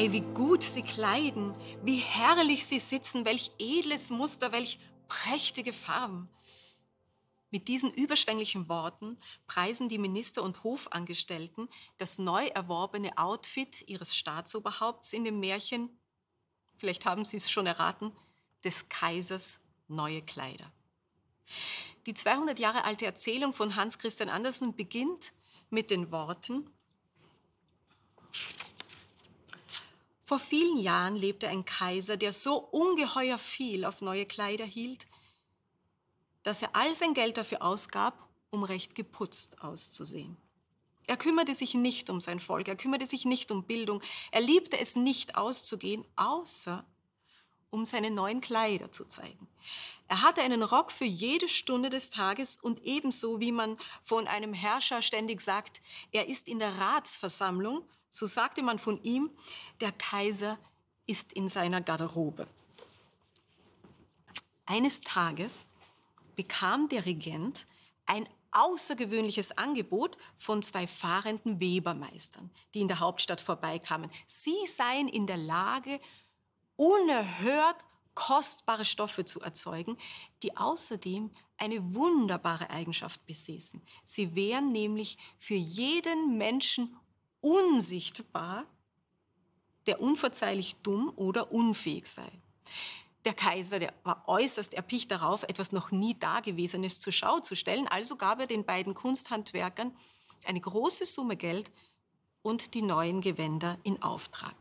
[0.00, 4.78] Ei, wie gut sie kleiden, wie herrlich sie sitzen, welch edles Muster, welch
[5.08, 6.30] prächtige Farben.
[7.50, 11.68] Mit diesen überschwänglichen Worten preisen die Minister und Hofangestellten
[11.98, 15.90] das neu erworbene Outfit ihres Staatsoberhaupts in dem Märchen,
[16.78, 18.10] vielleicht haben Sie es schon erraten,
[18.64, 20.72] des Kaisers neue Kleider.
[22.06, 25.34] Die 200 Jahre alte Erzählung von Hans Christian Andersen beginnt
[25.68, 26.70] mit den Worten,
[30.30, 35.08] Vor vielen Jahren lebte ein Kaiser, der so ungeheuer viel auf neue Kleider hielt,
[36.44, 40.36] dass er all sein Geld dafür ausgab, um recht geputzt auszusehen.
[41.08, 44.78] Er kümmerte sich nicht um sein Volk, er kümmerte sich nicht um Bildung, er liebte
[44.78, 46.86] es nicht auszugehen, außer
[47.70, 49.48] um seine neuen Kleider zu zeigen.
[50.08, 54.54] Er hatte einen Rock für jede Stunde des Tages und ebenso wie man von einem
[54.54, 59.30] Herrscher ständig sagt, er ist in der Ratsversammlung, so sagte man von ihm,
[59.80, 60.58] der Kaiser
[61.06, 62.48] ist in seiner Garderobe.
[64.66, 65.68] Eines Tages
[66.36, 67.66] bekam der Regent
[68.06, 74.10] ein außergewöhnliches Angebot von zwei fahrenden Webermeistern, die in der Hauptstadt vorbeikamen.
[74.26, 76.00] Sie seien in der Lage,
[76.80, 77.76] unerhört
[78.14, 79.98] kostbare Stoffe zu erzeugen,
[80.42, 83.82] die außerdem eine wunderbare Eigenschaft besäßen.
[84.02, 86.96] Sie wären nämlich für jeden Menschen
[87.42, 88.64] unsichtbar,
[89.86, 92.32] der unverzeihlich dumm oder unfähig sei.
[93.26, 97.88] Der Kaiser, der war äußerst erpicht darauf, etwas noch nie Dagewesenes zur Schau zu stellen,
[97.88, 99.94] also gab er den beiden Kunsthandwerkern
[100.46, 101.70] eine große Summe Geld
[102.40, 104.54] und die neuen Gewänder in Auftrag.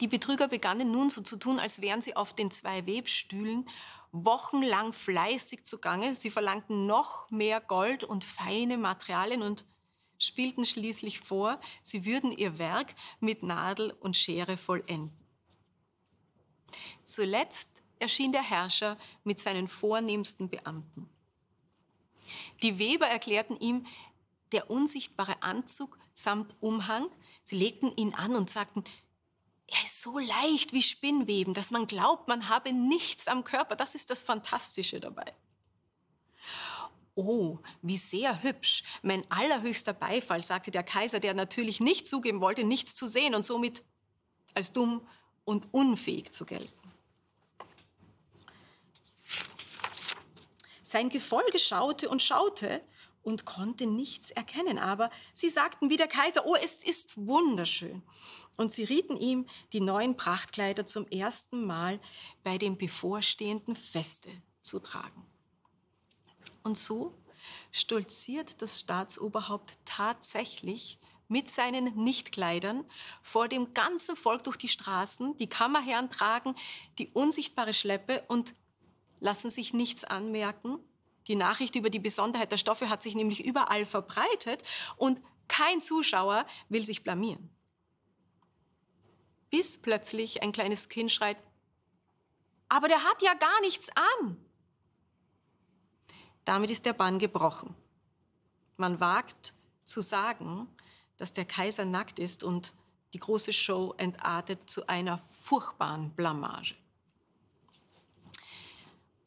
[0.00, 3.68] Die Betrüger begannen nun so zu tun, als wären sie auf den zwei Webstühlen
[4.12, 6.14] wochenlang fleißig zugange.
[6.14, 9.64] Sie verlangten noch mehr Gold und feine Materialien und
[10.18, 15.12] spielten schließlich vor, sie würden ihr Werk mit Nadel und Schere vollenden.
[17.04, 21.08] Zuletzt erschien der Herrscher mit seinen vornehmsten Beamten.
[22.62, 23.86] Die Weber erklärten ihm,
[24.52, 27.08] der unsichtbare Anzug samt Umhang,
[27.42, 28.84] sie legten ihn an und sagten,
[29.68, 33.76] er ist so leicht wie Spinnweben, dass man glaubt, man habe nichts am Körper.
[33.76, 35.34] Das ist das Fantastische dabei.
[37.14, 38.82] Oh, wie sehr hübsch.
[39.02, 43.44] Mein allerhöchster Beifall, sagte der Kaiser, der natürlich nicht zugeben wollte, nichts zu sehen und
[43.44, 43.82] somit
[44.54, 45.06] als dumm
[45.44, 46.72] und unfähig zu gelten.
[50.82, 52.82] Sein Gefolge schaute und schaute
[53.22, 58.02] und konnte nichts erkennen, aber sie sagten wie der Kaiser, oh, es ist wunderschön.
[58.58, 62.00] Und sie rieten ihm, die neuen Prachtkleider zum ersten Mal
[62.42, 64.30] bei dem bevorstehenden Feste
[64.60, 65.24] zu tragen.
[66.64, 67.14] Und so
[67.70, 70.98] stolziert das Staatsoberhaupt tatsächlich
[71.28, 72.84] mit seinen Nichtkleidern
[73.22, 75.36] vor dem ganzen Volk durch die Straßen.
[75.36, 76.56] Die Kammerherren tragen
[76.98, 78.56] die unsichtbare Schleppe und
[79.20, 80.80] lassen sich nichts anmerken.
[81.28, 84.64] Die Nachricht über die Besonderheit der Stoffe hat sich nämlich überall verbreitet
[84.96, 87.50] und kein Zuschauer will sich blamieren.
[89.50, 91.38] Bis plötzlich ein kleines Kind schreit,
[92.68, 94.36] aber der hat ja gar nichts an.
[96.44, 97.74] Damit ist der Bann gebrochen.
[98.76, 99.54] Man wagt
[99.84, 100.68] zu sagen,
[101.16, 102.74] dass der Kaiser nackt ist und
[103.12, 106.74] die große Show entartet zu einer furchtbaren Blamage.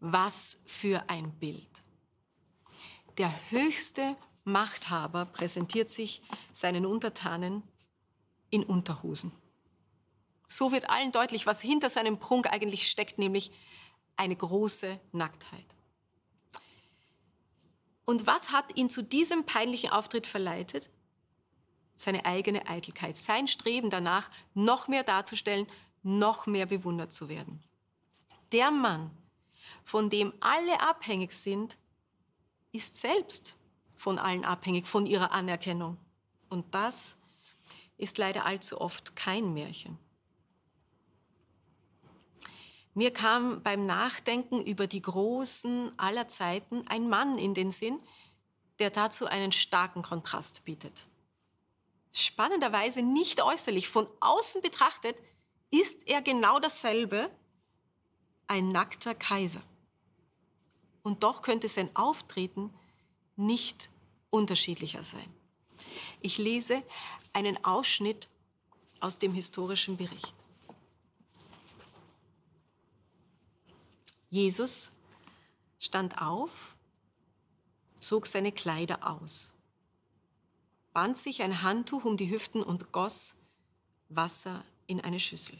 [0.00, 1.82] Was für ein Bild.
[3.18, 6.22] Der höchste Machthaber präsentiert sich
[6.52, 7.62] seinen Untertanen
[8.50, 9.32] in Unterhosen.
[10.52, 13.52] So wird allen deutlich, was hinter seinem Prunk eigentlich steckt, nämlich
[14.16, 15.76] eine große Nacktheit.
[18.04, 20.90] Und was hat ihn zu diesem peinlichen Auftritt verleitet?
[21.94, 25.68] Seine eigene Eitelkeit, sein Streben danach, noch mehr darzustellen,
[26.02, 27.62] noch mehr bewundert zu werden.
[28.50, 29.12] Der Mann,
[29.84, 31.78] von dem alle abhängig sind,
[32.72, 33.56] ist selbst
[33.94, 35.96] von allen abhängig, von ihrer Anerkennung.
[36.48, 37.16] Und das
[37.98, 39.96] ist leider allzu oft kein Märchen.
[43.00, 47.98] Mir kam beim Nachdenken über die Großen aller Zeiten ein Mann in den Sinn,
[48.78, 51.06] der dazu einen starken Kontrast bietet.
[52.12, 55.16] Spannenderweise nicht äußerlich, von außen betrachtet
[55.70, 57.30] ist er genau dasselbe,
[58.48, 59.62] ein nackter Kaiser.
[61.02, 62.70] Und doch könnte sein Auftreten
[63.34, 63.88] nicht
[64.28, 65.34] unterschiedlicher sein.
[66.20, 66.82] Ich lese
[67.32, 68.28] einen Ausschnitt
[69.00, 70.34] aus dem historischen Bericht.
[74.30, 74.92] Jesus
[75.80, 76.76] stand auf,
[77.98, 79.52] zog seine Kleider aus,
[80.92, 83.34] band sich ein Handtuch um die Hüften und goss
[84.08, 85.58] Wasser in eine Schüssel.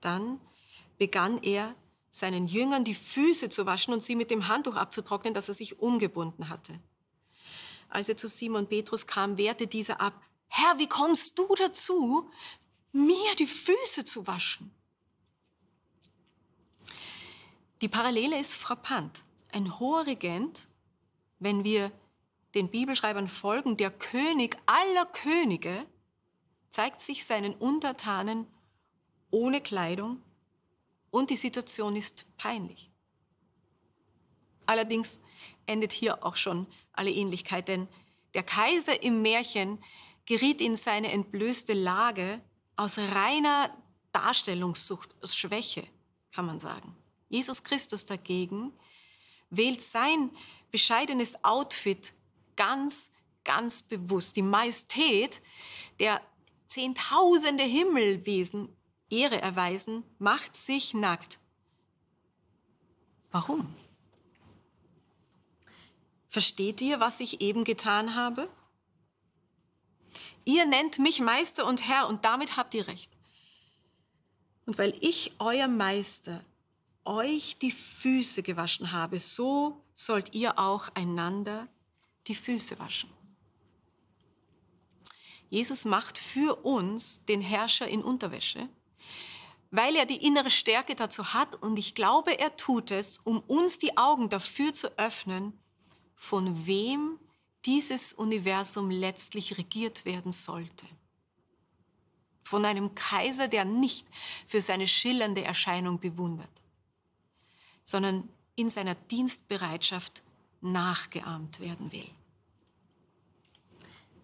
[0.00, 0.40] Dann
[0.98, 1.74] begann er,
[2.12, 5.78] seinen Jüngern die Füße zu waschen und sie mit dem Handtuch abzutrocknen, das er sich
[5.78, 6.78] umgebunden hatte.
[7.88, 12.28] Als er zu Simon Petrus kam, wehrte dieser ab, Herr, wie kommst du dazu,
[12.92, 14.72] mir die Füße zu waschen?
[17.80, 19.24] Die Parallele ist frappant.
[19.52, 20.68] Ein hoher Regent,
[21.38, 21.90] wenn wir
[22.54, 25.86] den Bibelschreibern folgen, der König aller Könige,
[26.68, 28.46] zeigt sich seinen Untertanen
[29.30, 30.22] ohne Kleidung
[31.10, 32.90] und die Situation ist peinlich.
[34.66, 35.20] Allerdings
[35.66, 37.88] endet hier auch schon alle Ähnlichkeit, denn
[38.34, 39.82] der Kaiser im Märchen
[40.26, 42.40] geriet in seine entblößte Lage
[42.76, 43.76] aus reiner
[44.12, 45.84] Darstellungssucht, aus Schwäche,
[46.30, 46.99] kann man sagen.
[47.30, 48.72] Jesus Christus dagegen
[49.48, 50.30] wählt sein
[50.70, 52.12] bescheidenes Outfit
[52.56, 53.10] ganz,
[53.44, 54.36] ganz bewusst.
[54.36, 55.40] Die Majestät
[55.98, 56.20] der
[56.66, 58.68] Zehntausende Himmelwesen
[59.10, 61.40] Ehre erweisen, macht sich nackt.
[63.32, 63.74] Warum?
[66.28, 68.48] Versteht ihr, was ich eben getan habe?
[70.44, 73.12] Ihr nennt mich Meister und Herr und damit habt ihr recht.
[74.64, 76.44] Und weil ich, euer Meister,
[77.04, 81.68] euch die Füße gewaschen habe, so sollt ihr auch einander
[82.26, 83.10] die Füße waschen.
[85.48, 88.68] Jesus macht für uns den Herrscher in Unterwäsche,
[89.72, 93.78] weil er die innere Stärke dazu hat und ich glaube, er tut es, um uns
[93.78, 95.58] die Augen dafür zu öffnen,
[96.14, 97.18] von wem
[97.64, 100.86] dieses Universum letztlich regiert werden sollte.
[102.42, 104.06] Von einem Kaiser, der nicht
[104.46, 106.50] für seine schillernde Erscheinung bewundert,
[107.90, 110.22] sondern in seiner Dienstbereitschaft
[110.60, 112.08] nachgeahmt werden will.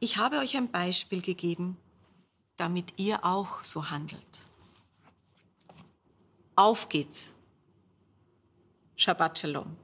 [0.00, 1.76] Ich habe euch ein Beispiel gegeben,
[2.56, 4.40] damit ihr auch so handelt.
[6.56, 7.34] Auf geht's.
[8.96, 9.76] Shabbat Shalom.